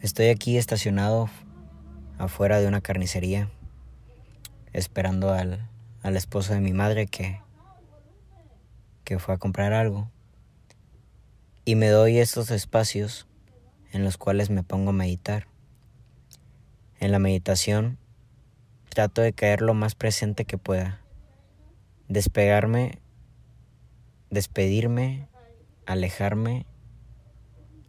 [0.00, 1.28] Estoy aquí estacionado
[2.18, 3.50] afuera de una carnicería,
[4.72, 5.68] esperando al,
[6.04, 7.40] al esposo de mi madre que,
[9.02, 10.08] que fue a comprar algo.
[11.64, 13.26] Y me doy estos espacios
[13.90, 15.48] en los cuales me pongo a meditar.
[17.00, 17.98] En la meditación
[18.90, 21.00] trato de caer lo más presente que pueda,
[22.06, 23.00] despegarme,
[24.30, 25.26] despedirme,
[25.86, 26.66] alejarme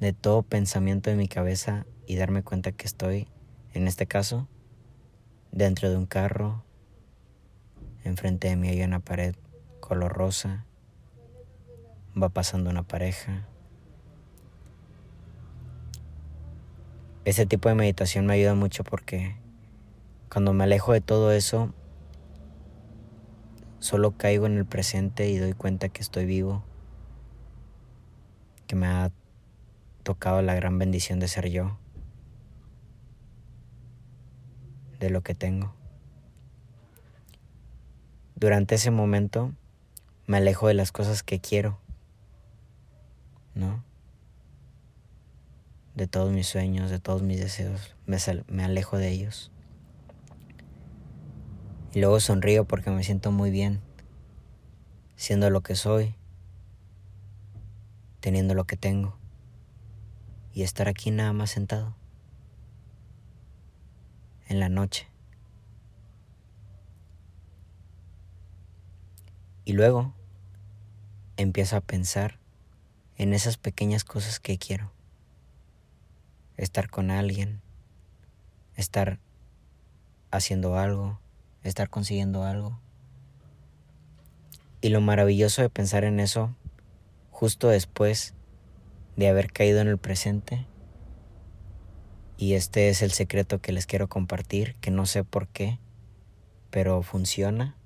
[0.00, 3.28] de todo pensamiento de mi cabeza y darme cuenta que estoy,
[3.74, 4.48] en este caso,
[5.52, 6.64] dentro de un carro,
[8.02, 9.34] enfrente de mí hay una pared
[9.80, 10.64] color rosa,
[12.20, 13.46] va pasando una pareja.
[17.26, 19.36] Ese tipo de meditación me ayuda mucho porque
[20.32, 21.74] cuando me alejo de todo eso,
[23.80, 26.64] solo caigo en el presente y doy cuenta que estoy vivo,
[28.66, 29.10] que me ha
[30.10, 31.78] tocado la gran bendición de ser yo,
[34.98, 35.72] de lo que tengo.
[38.34, 39.52] Durante ese momento
[40.26, 41.78] me alejo de las cosas que quiero,
[43.54, 43.84] ¿no?
[45.94, 48.16] De todos mis sueños, de todos mis deseos, me,
[48.48, 49.52] me alejo de ellos.
[51.94, 53.80] Y luego sonrío porque me siento muy bien,
[55.14, 56.16] siendo lo que soy,
[58.18, 59.19] teniendo lo que tengo
[60.52, 61.94] y estar aquí nada más sentado
[64.48, 65.06] en la noche.
[69.64, 70.12] Y luego
[71.36, 72.38] empiezo a pensar
[73.16, 74.90] en esas pequeñas cosas que quiero.
[76.56, 77.62] Estar con alguien,
[78.76, 79.20] estar
[80.30, 81.20] haciendo algo,
[81.62, 82.80] estar consiguiendo algo.
[84.80, 86.54] Y lo maravilloso de pensar en eso
[87.30, 88.34] justo después
[89.20, 90.66] de haber caído en el presente.
[92.38, 95.78] Y este es el secreto que les quiero compartir, que no sé por qué,
[96.70, 97.76] pero funciona.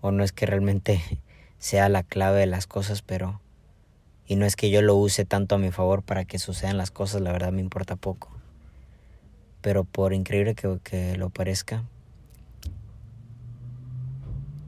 [0.00, 1.00] O no es que realmente
[1.58, 3.40] sea la clave de las cosas, pero...
[4.26, 6.90] Y no es que yo lo use tanto a mi favor para que sucedan las
[6.90, 8.28] cosas, la verdad me importa poco.
[9.60, 11.84] Pero por increíble que, que lo parezca,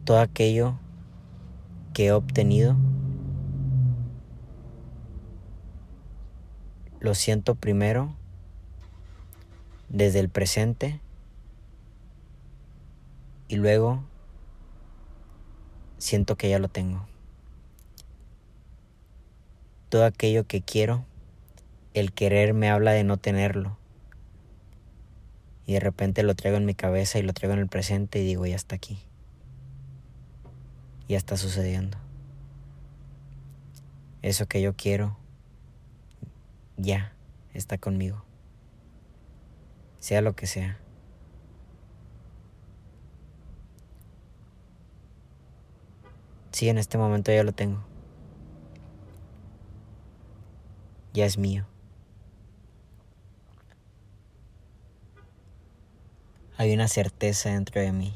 [0.04, 0.78] todo aquello
[1.94, 2.76] que he obtenido
[7.04, 8.14] lo siento primero
[9.90, 11.02] desde el presente
[13.46, 14.02] y luego
[15.98, 17.06] siento que ya lo tengo.
[19.90, 21.04] Todo aquello que quiero,
[21.92, 23.76] el querer me habla de no tenerlo.
[25.66, 28.24] Y de repente lo traigo en mi cabeza y lo traigo en el presente y
[28.24, 28.98] digo, ya está aquí.
[31.06, 31.98] Ya está sucediendo.
[34.22, 35.18] Eso que yo quiero
[36.76, 37.14] ya
[37.52, 38.24] está conmigo.
[39.98, 40.78] Sea lo que sea.
[46.52, 47.84] Sí, en este momento ya lo tengo.
[51.12, 51.66] Ya es mío.
[56.56, 58.14] Hay una certeza dentro de mí.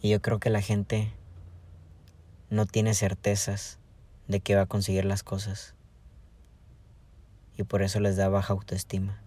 [0.00, 1.12] Y yo creo que la gente
[2.50, 3.78] no tiene certezas
[4.26, 5.74] de que va a conseguir las cosas
[7.58, 9.20] y por eso les da baja autoestima.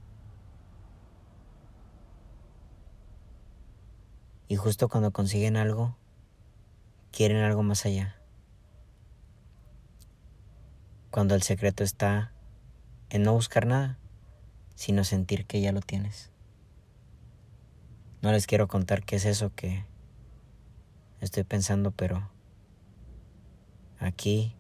[4.47, 5.97] Y justo cuando consiguen algo,
[7.11, 8.15] quieren algo más allá.
[11.11, 12.31] Cuando el secreto está
[13.09, 13.99] en no buscar nada,
[14.75, 16.31] sino sentir que ya lo tienes.
[18.21, 19.85] No les quiero contar qué es eso que
[21.19, 22.31] estoy pensando, pero
[23.99, 24.55] aquí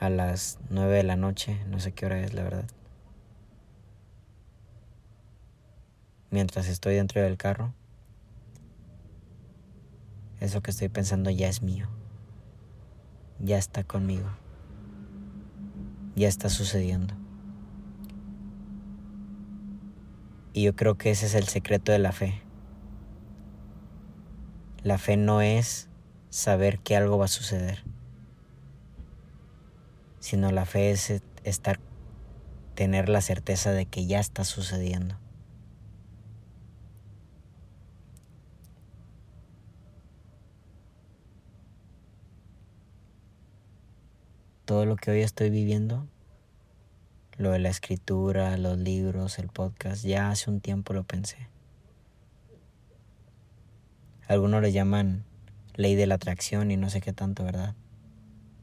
[0.00, 2.66] a las 9 de la noche, no sé qué hora es la verdad.
[6.30, 7.72] Mientras estoy dentro del carro,
[10.40, 11.88] eso que estoy pensando ya es mío.
[13.38, 14.28] Ya está conmigo.
[16.16, 17.14] Ya está sucediendo.
[20.52, 22.42] Y yo creo que ese es el secreto de la fe.
[24.82, 25.88] La fe no es
[26.30, 27.93] saber que algo va a suceder
[30.24, 31.78] sino la fe es estar,
[32.74, 35.18] tener la certeza de que ya está sucediendo.
[44.64, 46.06] Todo lo que hoy estoy viviendo,
[47.36, 51.50] lo de la escritura, los libros, el podcast, ya hace un tiempo lo pensé.
[54.26, 55.26] Algunos le llaman
[55.74, 57.74] ley de la atracción y no sé qué tanto, ¿verdad?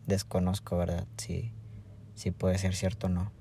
[0.07, 1.07] Desconozco, ¿verdad?
[1.17, 1.51] Si,
[2.15, 3.31] si puede ser cierto o no.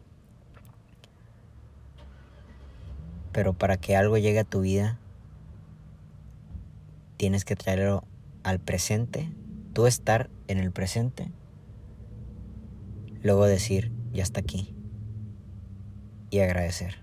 [3.33, 4.99] Pero para que algo llegue a tu vida,
[7.17, 8.05] tienes que traerlo
[8.43, 9.31] al presente,
[9.73, 11.31] tú estar en el presente,
[13.23, 14.75] luego decir, ya está aquí,
[16.31, 16.97] y agradecer.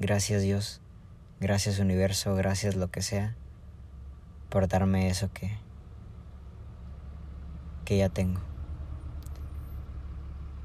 [0.00, 0.80] Gracias Dios,
[1.40, 3.36] gracias universo, gracias lo que sea,
[4.48, 5.56] por darme eso que,
[7.96, 8.40] ya tengo.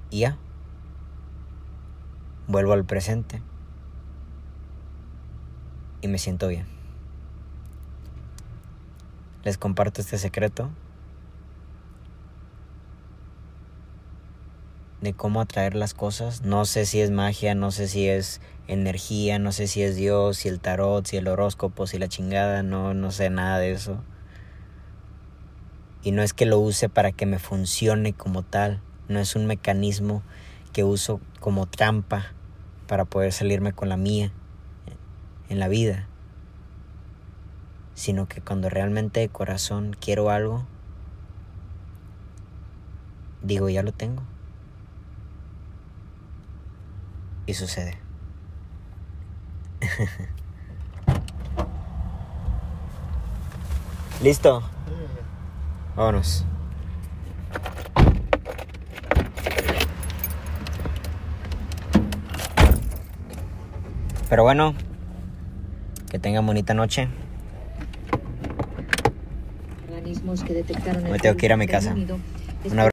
[0.09, 0.37] Y ya,
[2.47, 3.41] vuelvo al presente
[6.01, 6.65] y me siento bien.
[9.43, 10.69] Les comparto este secreto
[15.01, 16.41] de cómo atraer las cosas.
[16.41, 20.37] No sé si es magia, no sé si es energía, no sé si es Dios,
[20.37, 24.01] si el tarot, si el horóscopo, si la chingada, no, no sé nada de eso.
[26.03, 29.45] Y no es que lo use para que me funcione como tal, no es un
[29.45, 30.23] mecanismo
[30.73, 32.33] que uso como trampa
[32.87, 34.31] para poder salirme con la mía
[35.49, 36.07] en la vida,
[37.95, 40.65] sino que cuando realmente de corazón quiero algo,
[43.41, 44.23] digo, ya lo tengo.
[47.45, 47.97] Y sucede.
[54.21, 54.63] ¿Listo?
[55.97, 56.45] Vámonos.
[64.29, 64.75] Pero bueno,
[66.11, 67.07] que tengan bonita noche.
[69.89, 71.95] Organismos que detectaron Me tengo que ir a mi casa.